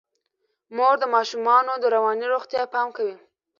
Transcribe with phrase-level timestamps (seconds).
[0.75, 3.15] مور د ماشومانو د رواني روغتیا پام کوي.